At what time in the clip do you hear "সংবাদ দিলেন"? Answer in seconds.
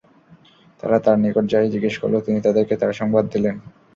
2.93-3.55